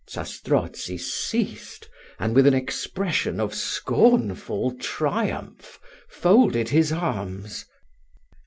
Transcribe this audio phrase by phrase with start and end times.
[0.09, 7.65] Zastrozzi ceased, and, with an expression of scornful triumph, folded his arms.